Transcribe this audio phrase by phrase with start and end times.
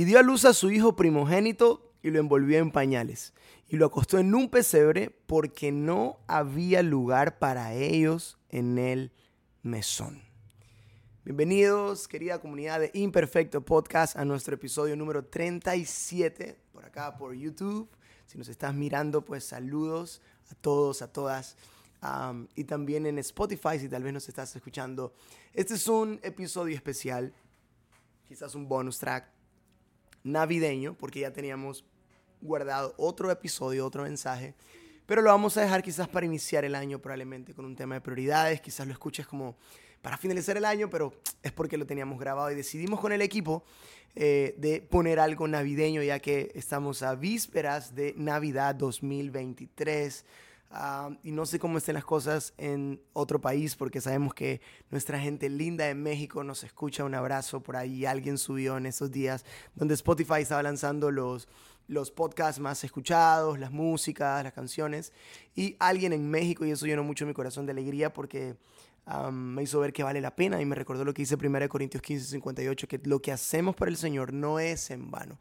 [0.00, 3.34] Y dio a luz a su hijo primogénito y lo envolvió en pañales.
[3.68, 9.12] Y lo acostó en un pesebre porque no había lugar para ellos en el
[9.62, 10.22] mesón.
[11.22, 17.86] Bienvenidos, querida comunidad de Imperfecto Podcast, a nuestro episodio número 37, por acá por YouTube.
[18.24, 21.58] Si nos estás mirando, pues saludos a todos, a todas.
[22.56, 25.12] y también en Spotify, si tal vez nos estás escuchando.
[25.52, 27.34] Este es un episodio especial,
[28.26, 29.39] quizás un bonus track
[30.22, 31.84] navideño, porque ya teníamos
[32.40, 34.54] guardado otro episodio, otro mensaje.
[35.06, 38.00] Pero lo vamos a dejar quizás para iniciar el año, probablemente con un tema de
[38.00, 38.60] prioridades.
[38.60, 39.56] Quizás lo escuches como
[40.02, 41.12] para finalizar el año, pero
[41.42, 43.64] es porque lo teníamos grabado y decidimos con el equipo
[44.14, 50.24] eh, de poner algo navideño, ya que estamos a vísperas de Navidad 2023.
[50.72, 54.60] Ah, y no sé cómo estén las cosas en otro país, porque sabemos que
[54.90, 57.04] nuestra gente linda de México nos escucha.
[57.04, 58.06] Un abrazo por ahí.
[58.06, 61.48] Alguien subió en esos días donde Spotify estaba lanzando los,
[61.88, 65.12] los podcasts más escuchados, las músicas, las canciones.
[65.56, 68.56] Y alguien en México, y eso llenó mucho mi corazón de alegría porque
[69.32, 72.00] me hizo ver que vale la pena y me recordó lo que dice 1 Corintios
[72.00, 75.40] 15, 58, que lo que hacemos por el Señor no es en vano.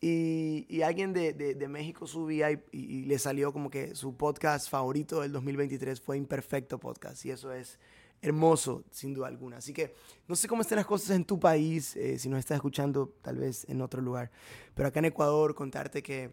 [0.00, 5.22] Y, alguien de, de, México subía y, y, le salió como que su podcast favorito
[5.22, 7.24] del 2023 fue Imperfecto Podcast.
[7.24, 7.78] Y eso es
[8.24, 9.58] hermoso, sin duda alguna.
[9.58, 9.94] Así que
[10.26, 13.38] no sé cómo están las cosas en tu país, eh, si nos estás escuchando tal
[13.38, 14.30] vez en otro lugar.
[14.74, 16.32] Pero acá en Ecuador, contarte que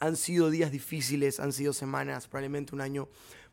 [0.00, 3.08] han sido días difíciles, han sido semanas, probablemente un año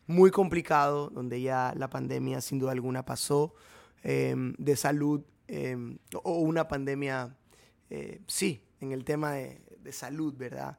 [0.06, 3.54] muy complicado, donde ya la pandemia sin duda alguna pasó
[4.02, 7.36] em, de salud, em, o una pandemia,
[7.90, 9.60] eh, sí, en el tema de,
[9.92, 10.78] salud, ¿verdad?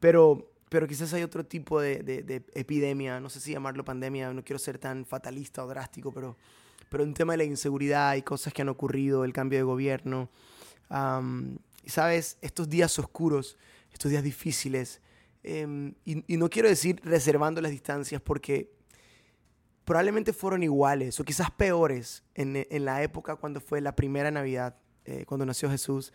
[0.00, 4.58] Pero, pero quizás hay otro tipo de, epidemia, no sé si llamarlo pandemia, no quiero
[4.58, 6.36] ser tan fatalista o drástico, pero,
[6.88, 10.28] pero un tema de la inseguridad y cosas que han ocurrido, el cambio de gobierno.
[11.84, 13.56] y sabes, estos días oscuros,
[13.92, 15.00] estos días difíciles,
[15.42, 18.72] em, y, no quiero decir reservando las distancias porque
[19.84, 24.76] probablemente fueron iguales o quizás peores en, en la época cuando fue la primera Navidad,
[25.04, 26.12] eh, cuando nació Jesús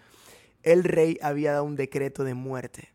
[0.65, 2.89] el rey había dado un decreto de muerte.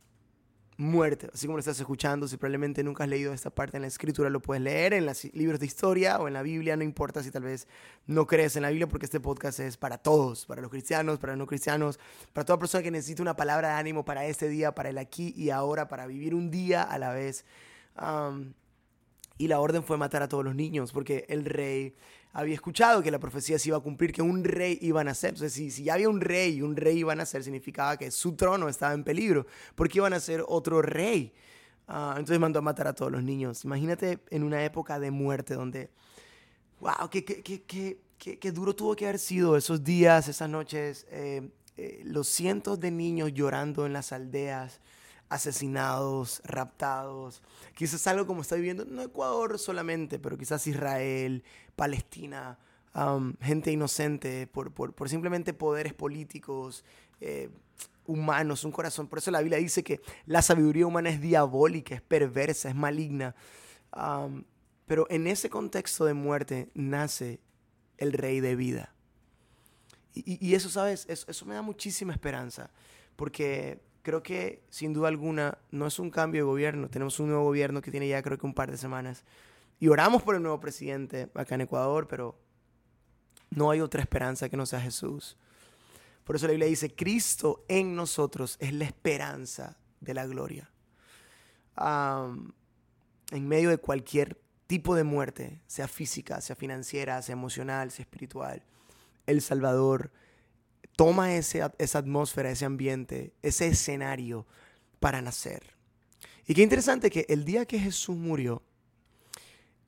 [0.77, 3.87] Muerte, así como lo estás escuchando, si probablemente nunca has leído esta parte en la
[3.89, 7.23] escritura, lo puedes leer en los libros de historia o en la Biblia, no importa
[7.23, 7.69] si tal vez
[8.07, 11.35] no crees en la Biblia, porque este podcast es para todos, para los cristianos, para
[11.35, 12.01] los no cristianos,
[12.33, 15.35] para toda persona que necesite una palabra de ánimo para este día, para el aquí
[15.37, 17.45] y ahora, para vivir un día a la vez.
[19.41, 21.95] Y la orden fue matar a todos los niños, porque el rey
[22.35, 25.31] había escuchado que la profecía se iba a cumplir, que un rey iba a nacer.
[25.31, 28.11] Entonces, si, si ya había un rey y un rey iba a nacer, significaba que
[28.11, 31.33] su trono estaba en peligro, porque iban a ser otro rey.
[31.89, 33.65] Ah, entonces mandó a matar a todos los niños.
[33.65, 35.89] Imagínate en una época de muerte donde,
[36.81, 41.49] wow, qué, qué, qué, qué duro tuvo que haber sido esos días, esas noches, eh,
[41.79, 44.83] eh, los cientos de niños llorando en las aldeas
[45.31, 47.41] asesinados, raptados.
[47.75, 51.45] Quizás algo como está viviendo, no Ecuador solamente, pero quizás Israel,
[51.77, 52.59] Palestina,
[53.41, 56.85] gente inocente por, por, simplemente poderes políticos,
[57.21, 57.49] eh,
[58.05, 59.07] humanos, un corazón.
[59.07, 63.35] Por eso la Biblia dice que la sabiduría humana es diabólica, es perversa, es maligna.
[64.87, 67.41] pero en ese contexto de muerte nace
[67.99, 68.95] el rey de vida.
[70.13, 71.07] Y, eso, ¿sabes?
[71.09, 72.69] eso me da muchísima esperanza,
[73.15, 76.89] porque creo que sin duda alguna no es un cambio de gobierno.
[76.89, 79.25] Tenemos un nuevo gobierno que tiene ya creo que un par de semanas.
[79.79, 82.39] Y oramos por el nuevo presidente acá en Ecuador, pero
[83.51, 85.37] no hay otra esperanza que no sea Jesús.
[86.25, 90.71] Por eso la Biblia dice, Cristo en nosotros es la esperanza de la gloria.
[91.77, 98.63] en medio de cualquier tipo de muerte, sea física, sea financiera, sea emocional, sea espiritual,
[99.27, 100.13] el Salvador
[101.01, 104.47] toma esa atmósfera, ese ambiente, ese escenario
[104.99, 105.63] para nacer.
[106.47, 108.63] Y qué interesante que el día que Jesús murió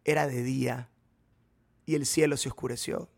[0.06, 0.89] era de día
[1.84, 3.11] y el cielo se oscureció.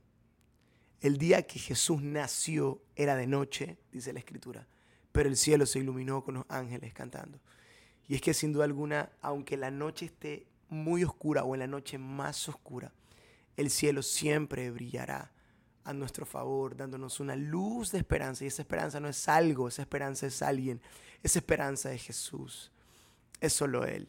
[1.02, 4.66] El día que Jesús nació era de noche, dice la escritura,
[5.12, 7.38] pero el cielo se iluminó con los ángeles cantando.
[8.08, 11.68] Y es que sin duda alguna, aunque la noche esté muy oscura o en la
[11.68, 12.92] noche más oscura,
[13.56, 15.30] el cielo siempre brillará
[15.84, 18.44] a nuestro favor, dándonos una luz de esperanza.
[18.44, 20.80] Y esa esperanza no es algo, esa esperanza es alguien.
[21.22, 22.72] Esa esperanza es Jesús.
[23.40, 24.08] Es solo Él.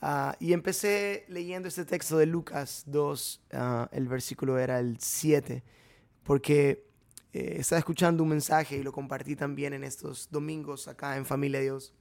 [0.00, 5.64] Ah, y empecé leyendo este texto de Lucas 2, ah, el versículo era el 7,
[6.22, 6.86] porque
[7.32, 11.60] eh, estaba escuchando un mensaje y lo compartí también en estos domingos acá en Familia
[11.60, 11.92] Dios.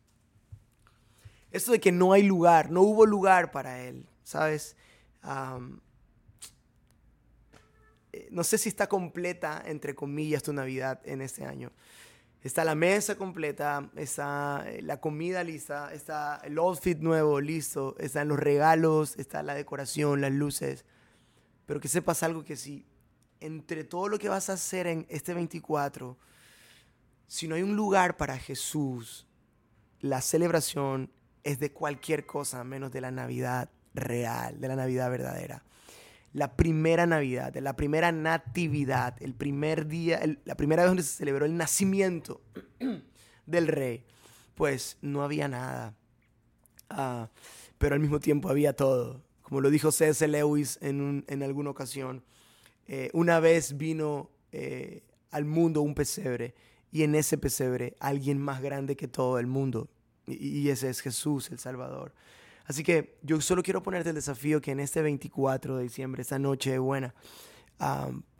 [1.50, 4.76] Esto de que no hay lugar, no hubo lugar para Él, ¿sabes?
[5.24, 5.80] Eh,
[8.32, 11.72] no sé si está completa, entre comillas, tu Navidad en este año.
[12.42, 18.28] Está la mesa completa, está eh, la comida lista, está el outfit nuevo listo, están
[18.28, 20.86] los regalos, está la decoración, las luces.
[21.66, 22.86] Pero que sepas algo que si
[23.40, 26.18] entre todo lo que vas a hacer en este 24,
[27.28, 29.28] si no hay un lugar para Jesús,
[30.00, 31.12] la celebración
[31.44, 35.64] es de cualquier cosa menos de la Navidad real, de la Navidad verdadera
[36.34, 41.46] la primera Navidad, la primera natividad, el primer día, la primera vez donde se celebró
[41.46, 42.42] el nacimiento
[43.46, 44.04] del rey,
[44.56, 45.96] pues no había nada.
[46.90, 47.30] Ah,
[47.78, 49.24] pero al mismo tiempo había todo.
[49.42, 50.28] Como lo dijo C.S.
[50.28, 52.24] Lewis en, en alguna ocasión,
[52.88, 56.54] eh, una vez vino eh, al mundo un pesebre
[56.92, 59.90] y en ese pesebre alguien más grande que todo el mundo.
[60.26, 62.14] y ese es Jesús, el Salvador.
[62.68, 66.38] Así que yo solo quiero ponerte el desafío que en este 24 de diciembre, esta
[66.38, 67.16] noche buena,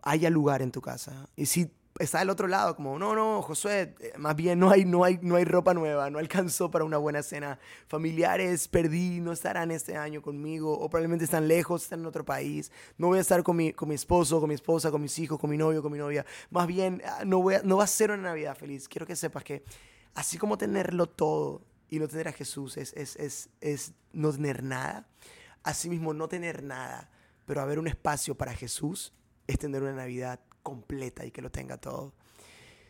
[0.04, 1.30] haya lugar en tu casa.
[1.36, 4.86] Y si está del otro lado, como, no, no, Josué, eh, más bien no hay,
[4.86, 7.58] no, hay, no hay ropa nueva, no alcanzó para una buena cena.
[7.88, 12.72] Familiares perdí, no estarán este año conmigo, o probablemente están lejos, están en otro país.
[12.98, 15.40] No voy a estar con mi, con mi esposo, con mi esposa, con mis hijos,
[15.40, 16.26] con mi novio, con mi novia.
[16.50, 18.88] Más bien, ah, no, voy no va a ser una Navidad feliz.
[18.88, 19.64] Quiero que sepas que
[20.16, 24.64] así como tenerlo todo y no tener a Jesús es, es, es, es no tener
[24.64, 25.08] nada.
[25.64, 27.10] Asimismo, no tener nada,
[27.46, 29.14] pero haber un espacio para Jesús
[29.48, 32.14] es tener una Navidad completa y que lo tenga todo.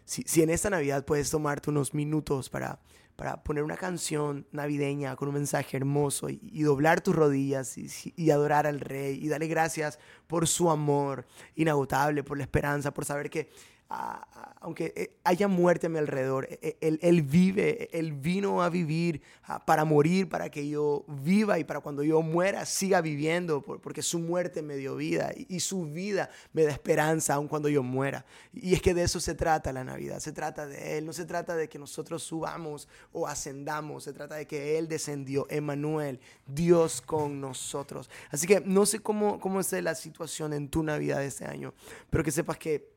[0.05, 2.79] Si, si en esta Navidad puedes tomarte unos minutos para,
[3.15, 8.29] para poner una canción navideña con un mensaje hermoso y, doblar tus rodillas y, y,
[8.29, 13.29] adorar al Rey y darle gracias por su amor inagotable, por la esperanza, por saber
[13.29, 13.49] que
[13.89, 19.21] aunque eh, haya muerte a mi alrededor, e, e, él, vive, Él vino a vivir
[19.65, 24.19] para morir, para que yo viva y para cuando yo muera siga viviendo, porque su
[24.19, 28.25] muerte me dio vida y, su vida me da esperanza aun cuando yo muera.
[28.53, 31.25] Y es que de eso se trata la Navidad, se trata de Él, no se
[31.25, 37.01] trata de que nosotros subamos o ascendamos, se trata de que Él descendió, Emanuel, Dios
[37.01, 38.09] con nosotros.
[38.31, 41.73] Así que no sé cómo, cómo es la situación en tu Navidad de este año,
[42.09, 42.96] pero que sepas que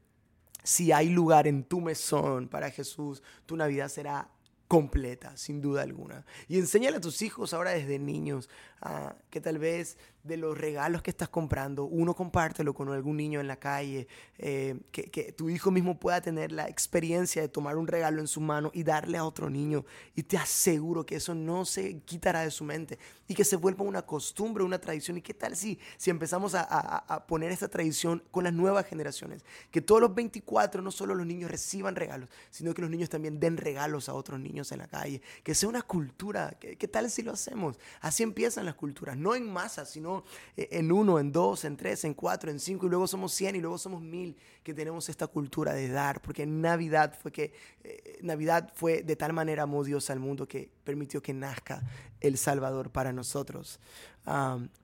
[0.62, 4.28] si hay lugar en tu mesón para Jesús, tu Navidad será
[4.70, 6.24] completa, sin duda alguna.
[6.46, 8.48] Y enséñale a tus hijos ahora desde niños
[8.80, 13.40] ah, que tal vez de los regalos que estás comprando, uno compártelo con algún niño
[13.40, 14.06] en la calle,
[14.38, 18.40] eh, que, tu hijo mismo pueda tener la experiencia de tomar un regalo en su
[18.40, 19.84] mano y darle a otro niño.
[20.14, 23.84] Y te aseguro que eso no se quitará de su mente y que se vuelva
[23.84, 25.16] una costumbre, una tradición.
[25.16, 29.44] ¿Y qué tal si, si empezamos a, a poner esta tradición con las nuevas generaciones?
[29.70, 33.40] Que todos los 24 no solo los niños reciban regalos, sino que los niños también
[33.40, 35.22] den regalos a otros niños en la calle.
[35.42, 36.56] Que sea una cultura.
[36.60, 37.78] ¿Qué, qué tal si lo hacemos?
[38.00, 40.09] Así empiezan las culturas, no en masa, sino
[40.56, 43.56] eh, en uno, en dos, en tres, en cuatro, en cinco, y luego somos cien,
[43.56, 47.52] y luego somos mil, que tenemos esta cultura de dar, porque Navidad fue que,
[47.84, 51.82] eh, Navidad fue de tal manera amó Dios al mundo que permitió que nazca
[52.20, 53.80] el Salvador para nosotros,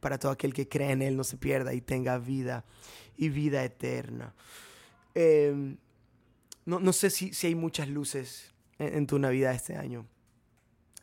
[0.00, 2.64] para todo aquel que cree en Él no se pierda y tenga vida
[3.16, 4.34] y vida eterna.
[5.14, 5.76] Em,
[6.64, 10.06] no, no, sé si, si, hay muchas luces en, tu Navidad este año,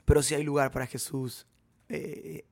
[0.06, 1.48] pero si hay lugar para Jesús.
[1.90, 2.46] Eh,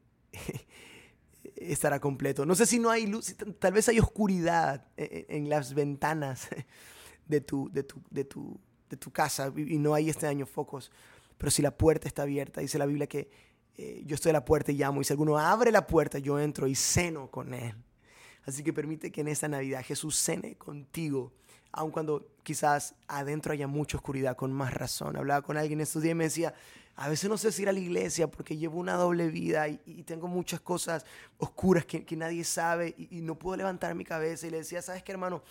[1.70, 2.46] estará completo.
[2.46, 6.48] No sé si no hay luz, tal vez hay oscuridad e, e, en, las ventanas
[7.28, 8.60] de tu, de tu, de tu,
[8.90, 10.92] de tu casa y no hay este año focos.
[11.38, 13.30] Pero si la puerta está abierta, dice la Biblia que
[13.78, 16.40] eh, yo estoy a la puerta y llamo y si alguno abre la puerta, yo
[16.40, 17.76] entro y ceno con él.
[18.46, 21.34] Así que permite que en esta Navidad Jesús cene contigo,
[21.72, 25.16] aun cuando quizás adentro haya mucha oscuridad, con más razón.
[25.16, 26.54] Hablaba con alguien estos días y me decía,
[26.96, 30.04] a veces no sé si ir a la iglesia porque llevo una doble vida y,
[30.04, 31.06] tengo muchas cosas
[31.38, 34.48] oscuras que, nadie sabe y, y, no puedo levantar mi cabeza.
[34.48, 35.42] Y le decía, ¿sabes qué, hermano?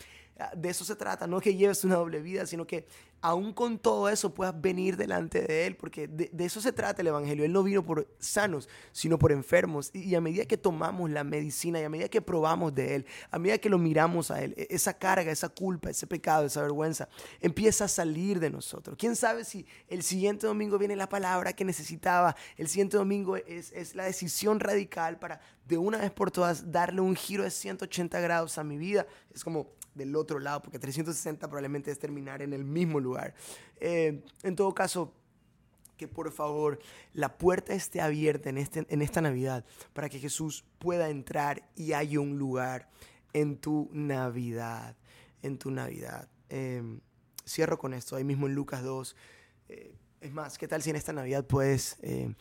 [0.56, 2.86] De eso se trata, no que lleves una doble vida, sino que
[3.20, 7.08] aún con todo eso puedas venir delante de Él, porque de, eso se trata el
[7.08, 7.44] Evangelio.
[7.44, 9.90] Él no vino por sanos, sino por enfermos.
[9.92, 13.38] Y, a medida que tomamos la medicina y a medida que probamos de Él, a
[13.38, 17.08] medida que lo miramos a Él, e, esa carga, esa culpa, ese pecado, esa vergüenza,
[17.40, 18.96] empieza a salir de nosotros.
[18.98, 22.34] ¿Quién sabe si el siguiente domingo viene la palabra que necesitaba?
[22.56, 27.00] El siguiente domingo es, es la decisión radical para de una vez por todas darle
[27.00, 29.06] un giro de 180 grados a mi vida.
[29.32, 33.34] Es como del otro lado, porque 360 probablemente es terminar en el mismo lugar.
[33.80, 35.12] Eh, en todo caso,
[36.00, 36.78] que por favor
[37.12, 41.92] la puerta esté abierta en, este, en esta Navidad para que Jesús pueda entrar y
[41.92, 42.88] haya un lugar
[43.34, 44.96] en tu Navidad,
[45.42, 46.26] en tu Navidad.
[46.48, 47.00] Em,
[47.46, 49.14] cierro con esto, ahí mismo en Lucas 2.
[49.68, 52.34] Eh, es más, ¿qué tal si en esta Navidad puedes eh,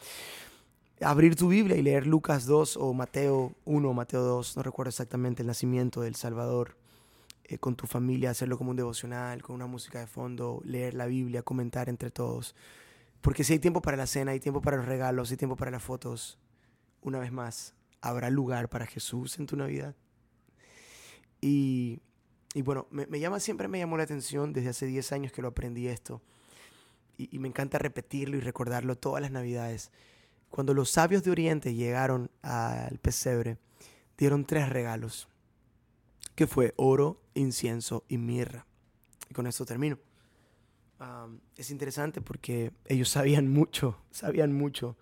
[1.01, 4.55] abrir tu Biblia y leer Lucas 2 o Mateo 1 o Mateo 2?
[4.55, 6.78] No recuerdo exactamente el nacimiento del Salvador.
[7.49, 11.07] Eh, con tu familia, hacerlo como un devocional, con una música de fondo, leer la
[11.07, 12.55] Biblia, comentar entre todos.
[13.21, 15.71] Porque si hay tiempo para la cena, hay tiempo para los regalos, hay tiempo para
[15.71, 16.37] las fotos,
[17.01, 19.95] una vez más, ¿habrá lugar para Jesús en tu Navidad?
[21.41, 22.01] Y,
[22.63, 25.87] bueno, me, llama, siempre me llamó la atención, desde hace 10 años que lo aprendí
[25.87, 26.21] esto,
[27.17, 29.91] y, y me encanta repetirlo y recordarlo todas las Navidades.
[30.51, 33.57] Cuando los sabios de Oriente llegaron al pesebre,
[34.19, 35.29] dieron tres regalos,
[36.39, 38.65] que fue oro, incienso y mirra.
[39.29, 39.99] Y con esto termino.
[41.57, 44.95] es interesante porque ellos sabían mucho, sabían mucho.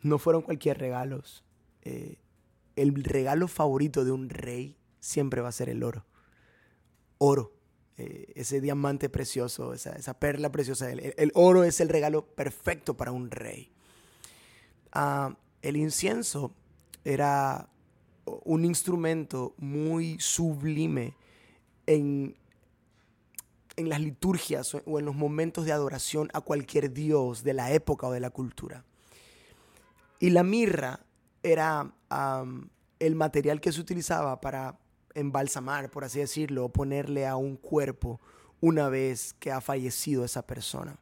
[0.00, 1.44] No fueron cualquier regalos.
[1.82, 2.18] Eh,
[2.74, 6.04] el regalo favorito de un rey siempre va a ser el oro.
[7.18, 7.52] Oro.
[7.96, 10.90] Eh, ese diamante precioso, esa, perla preciosa.
[10.90, 13.70] El, oro es el regalo perfecto para un rey.
[14.90, 16.56] Ah, el incienso
[17.04, 17.68] era
[18.24, 21.14] un instrumento muy sublime
[21.86, 22.36] en,
[23.76, 28.06] en las liturgias o en los momentos de adoración a cualquier dios de la época
[28.06, 28.84] o de la cultura.
[30.20, 31.00] Y la mirra
[31.42, 31.92] era
[32.98, 34.78] el material que se utilizaba para
[35.14, 38.20] embalsamar, por así decirlo, o ponerle a un cuerpo
[38.60, 40.96] una vez que ha fallecido esa persona.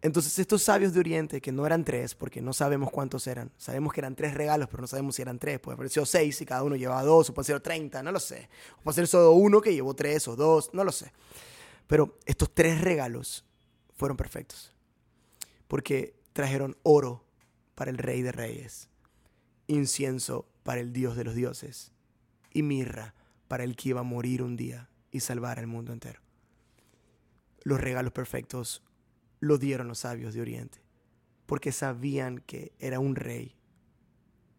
[0.00, 3.92] Entonces estos sabios de Oriente, que no eran tres, porque no sabemos cuántos eran, sabemos
[3.92, 6.46] que eran tres regalos, pero no sabemos si eran tres, puede haber sido seis y
[6.46, 8.48] cada uno llevaba dos, o puede ser treinta, no lo sé.
[8.78, 11.12] O puede ser solo uno que llevó tres o dos, no lo sé.
[11.88, 13.44] Pero estos tres regalos
[13.94, 14.72] fueron perfectos,
[15.66, 17.24] porque trajeron oro
[17.74, 18.88] para el rey de reyes,
[19.66, 21.92] incienso para el dios de los dioses
[22.52, 23.14] y mirra
[23.48, 26.20] para el que iba a morir un día y salvar al mundo entero.
[27.62, 28.82] Los regalos perfectos
[29.40, 30.80] lo dieron los sabios de Oriente,
[31.46, 33.56] porque sabían que era un rey,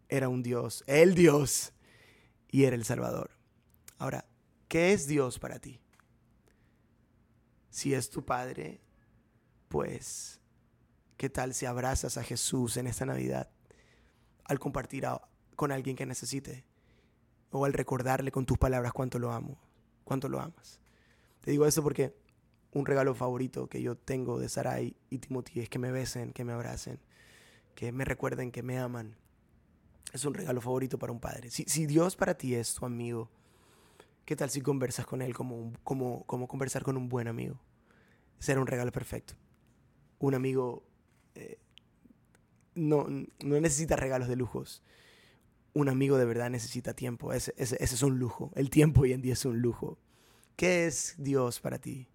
[0.07, 1.74] era un Dios, el Dios,
[2.50, 3.31] y era el Salvador.
[3.98, 4.25] Ahora,
[4.67, 5.79] ¿qué es Dios para ti?
[7.69, 8.81] Si es tu Padre,
[9.67, 10.39] pues,
[11.17, 13.50] ¿qué tal si abrazas a Jesús en esta Navidad
[14.45, 15.05] al compartir
[15.55, 16.65] con alguien que necesite?
[17.51, 19.59] O al recordarle con tus palabras cuánto lo amo,
[20.03, 20.79] cuánto lo amas.
[21.41, 22.15] Te digo eso porque
[22.71, 26.43] un regalo favorito que yo tengo de Sarai y Timothy es que me besen, que
[26.43, 26.99] me abracen,
[27.75, 29.15] que me recuerden que me aman.
[30.13, 31.49] Es un regalo favorito para un padre.
[31.51, 33.29] Si, si Dios para ti es tu amigo,
[34.25, 37.59] ¿qué tal si conversas con Él como, como, como conversar con un buen amigo?
[38.39, 39.35] Será un regalo perfecto.
[40.19, 40.83] Un amigo
[41.35, 41.59] eh,
[42.75, 44.83] no, no necesita regalos de lujos.
[45.73, 47.33] Un amigo de verdad necesita tiempo.
[47.33, 48.51] Ese, ese, ese es un lujo.
[48.55, 49.99] El tiempo hoy en día es un lujo.
[50.55, 52.09] ¿Qué es Dios para ti?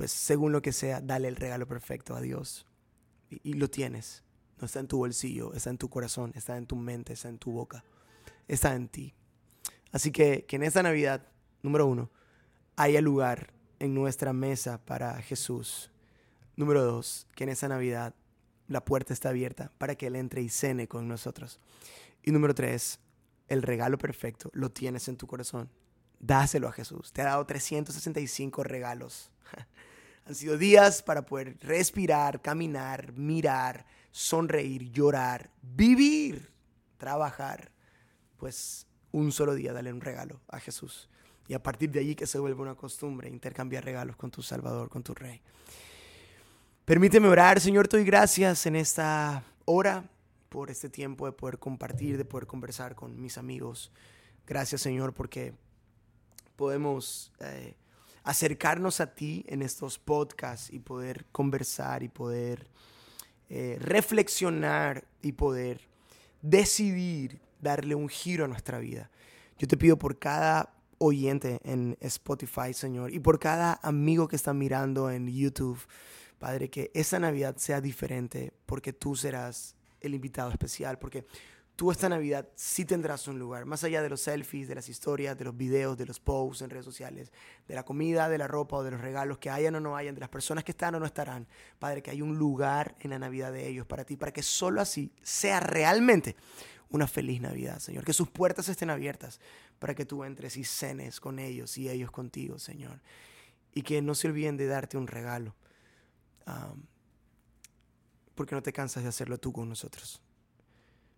[0.00, 2.64] Pues según lo que sea, dale el regalo perfecto a Dios.
[3.28, 4.24] Y, lo tienes.
[4.58, 7.36] No está en tu bolsillo, está en tu corazón, está en tu mente, está en
[7.36, 7.84] tu boca,
[8.48, 9.12] está en ti.
[9.92, 11.28] Así que que en esta Navidad,
[11.62, 12.10] número uno,
[12.76, 15.90] haya lugar en nuestra mesa para Jesús.
[16.56, 18.14] Número dos, que en esta Navidad
[18.68, 21.60] la puerta está abierta para que Él entre y cene con nosotros.
[22.22, 23.00] Y número tres,
[23.48, 25.68] el regalo perfecto lo tienes en tu corazón.
[26.18, 27.12] Dáselo a Jesús.
[27.12, 29.30] Te ha dado 365 regalos.
[30.26, 36.50] Han sido días para poder respirar, caminar, mirar, sonreír, llorar, vivir,
[36.98, 37.70] trabajar.
[38.36, 41.08] Pues un solo día dale un regalo a Jesús.
[41.48, 44.88] Y a partir de allí que se vuelva una costumbre intercambiar regalos con tu Salvador,
[44.88, 45.40] con tu Rey.
[46.84, 50.08] Permíteme orar, Señor, te doy gracias en esta hora
[50.48, 53.92] por este tiempo de poder compartir, de poder conversar con mis amigos.
[54.46, 55.54] Gracias, Señor, porque
[56.56, 57.74] podemos eh,
[58.24, 62.66] acercarnos a ti en estos podcasts y poder conversar y poder
[63.48, 65.80] eh, reflexionar y poder
[66.42, 69.10] decidir darle un giro a nuestra vida.
[69.58, 74.52] Yo te pido por cada oyente en Spotify, Señor, y por cada amigo que está
[74.52, 75.80] mirando en YouTube,
[76.38, 81.26] Padre, que esa Navidad sea diferente porque tú serás el invitado especial, porque
[81.80, 85.38] tú esta Navidad sí tendrás un lugar, más allá de los selfies, de las historias,
[85.38, 87.32] de los videos, de los posts en redes sociales,
[87.66, 90.14] de la comida, de la ropa o de los regalos que hayan o no hayan,
[90.14, 91.48] de las personas que están o no estarán.
[91.78, 94.82] Padre, que hay un lugar en la Navidad de ellos para ti, para que solo
[94.82, 96.36] así sea realmente
[96.90, 98.04] una feliz Navidad, Señor.
[98.04, 99.40] Que sus puertas estén abiertas
[99.78, 103.00] para que tú entres y cenes con ellos y ellos contigo, Señor.
[103.72, 105.56] Y que no se olviden de darte un regalo.
[108.34, 110.20] porque no te cansas de hacerlo tú con nosotros.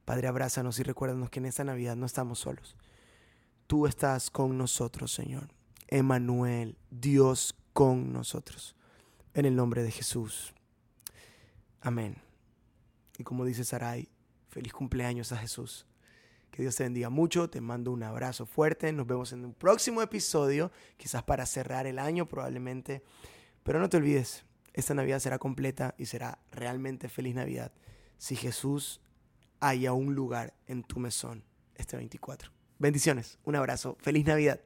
[0.04, 2.76] Padre, abrázanos y recuérdanos que en esta Navidad no estamos solos.
[3.66, 5.48] Tú estás con nosotros, Señor.
[5.88, 8.74] Emanuel, Dios con nosotros.
[9.34, 10.52] En el nombre de Jesús.
[11.80, 12.16] Amén.
[13.18, 14.08] Y como dice Sarai,
[14.48, 15.86] feliz cumpleaños a Jesús.
[16.50, 20.02] Que Dios te bendiga mucho, te mando un abrazo fuerte, nos vemos en un próximo
[20.02, 23.02] episodio, quizás para cerrar el año probablemente,
[23.62, 24.44] pero no te olvides,
[24.74, 27.72] esta Navidad será completa y será realmente feliz Navidad
[28.18, 29.00] si Jesús
[29.62, 31.44] haya un lugar en tu mesón
[31.76, 32.50] este 24.
[32.78, 34.60] Bendiciones, un abrazo, feliz Navidad.